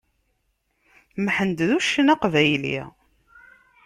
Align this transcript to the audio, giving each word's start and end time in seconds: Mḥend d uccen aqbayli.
Mḥend 1.25 1.59
d 1.67 1.69
uccen 1.77 2.07
aqbayli. 2.13 2.79